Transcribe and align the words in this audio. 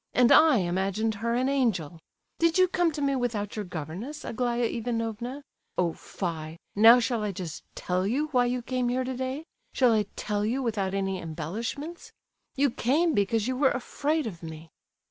And 0.15 0.31
I 0.31 0.57
imagined 0.57 1.13
her 1.21 1.35
an 1.35 1.47
angel! 1.47 1.99
Did 2.39 2.57
you 2.57 2.67
come 2.67 2.91
to 2.93 3.03
me 3.03 3.15
without 3.15 3.55
your 3.55 3.63
governess, 3.65 4.25
Aglaya 4.25 4.63
Ivanovna? 4.63 5.43
Oh, 5.77 5.93
fie, 5.93 6.57
now 6.75 6.97
shall 6.99 7.21
I 7.21 7.31
just 7.31 7.61
tell 7.75 8.07
you 8.07 8.29
why 8.29 8.45
you 8.47 8.63
came 8.63 8.89
here 8.89 9.03
today? 9.03 9.45
Shall 9.73 9.93
I 9.93 10.07
tell 10.15 10.43
you 10.43 10.63
without 10.63 10.95
any 10.95 11.21
embellishments? 11.21 12.11
You 12.55 12.71
came 12.71 13.13
because 13.13 13.47
you 13.47 13.55
were 13.55 13.69
afraid 13.69 14.25
of 14.25 14.41
me!" 14.41 14.71